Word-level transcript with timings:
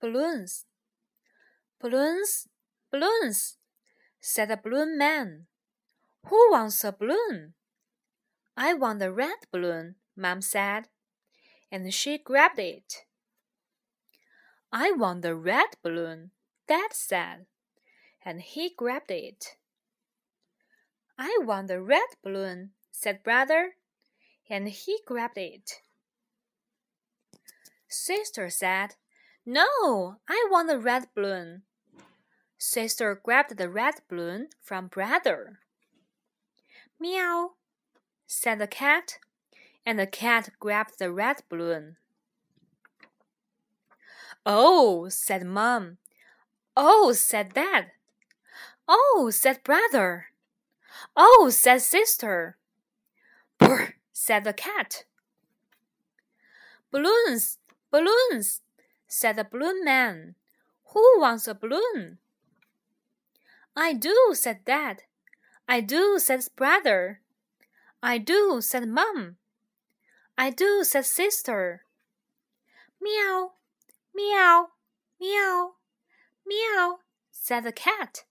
Balloons. 0.00 0.64
Balloons, 1.80 2.48
balloons, 2.90 3.56
said 4.20 4.48
the 4.48 4.56
balloon 4.56 4.96
man. 4.96 5.46
Who 6.26 6.50
wants 6.50 6.84
a 6.84 6.92
balloon? 6.92 7.54
I 8.56 8.74
want 8.74 8.98
the 8.98 9.12
red 9.12 9.36
balloon, 9.50 9.96
Mom 10.16 10.42
said, 10.42 10.88
and 11.70 11.92
she 11.92 12.18
grabbed 12.18 12.58
it. 12.58 13.06
I 14.72 14.92
want 14.92 15.22
the 15.22 15.34
red 15.34 15.76
balloon, 15.82 16.30
Dad 16.68 16.92
said, 16.92 17.46
and 18.24 18.42
he 18.42 18.72
grabbed 18.76 19.10
it. 19.10 19.56
I 21.18 21.38
want 21.42 21.68
the 21.68 21.80
red 21.80 22.16
balloon, 22.22 22.70
said 22.90 23.22
Brother, 23.22 23.74
and 24.48 24.68
he 24.68 25.00
grabbed 25.06 25.38
it. 25.38 25.82
Sister 27.88 28.48
said, 28.50 28.94
No, 29.46 30.16
I 30.28 30.46
want 30.50 30.68
the 30.68 30.78
red 30.78 31.08
balloon. 31.14 31.62
Sister 32.58 33.18
grabbed 33.22 33.56
the 33.56 33.70
red 33.70 33.94
balloon 34.08 34.48
from 34.60 34.88
Brother. 34.88 35.60
Meow, 36.98 37.52
said 38.26 38.58
the 38.58 38.66
cat, 38.66 39.18
and 39.86 39.98
the 39.98 40.06
cat 40.06 40.50
grabbed 40.60 40.98
the 40.98 41.10
red 41.10 41.42
balloon. 41.48 41.96
Oh, 44.44 45.08
said 45.08 45.44
Mom. 45.44 45.98
Oh, 46.76 47.12
said 47.12 47.54
Dad. 47.54 47.92
Oh, 48.86 49.30
said 49.32 49.62
Brother. 49.64 50.26
Oh, 51.16 51.48
said 51.50 51.80
Sister. 51.80 52.56
Brr, 53.58 53.94
said 54.12 54.44
the 54.44 54.52
cat. 54.52 55.04
Balloons, 56.90 57.58
balloons, 57.90 58.60
said 59.10 59.34
the 59.34 59.44
balloon 59.44 59.84
man. 59.84 60.36
Who 60.94 61.20
wants 61.20 61.48
a 61.48 61.54
balloon? 61.54 62.18
I 63.76 63.92
do, 63.92 64.30
said 64.34 64.64
Dad. 64.64 65.02
I 65.68 65.80
do, 65.80 66.18
said 66.18 66.46
brother. 66.54 67.20
I 68.02 68.18
do, 68.18 68.60
said 68.60 68.88
Mum. 68.88 69.36
I 70.38 70.50
do, 70.50 70.84
said 70.84 71.06
sister. 71.06 71.82
Meow, 73.02 73.52
meow, 74.14 74.68
meow, 75.20 75.72
meow, 76.46 76.98
said 77.30 77.64
the 77.64 77.72
cat. 77.72 78.24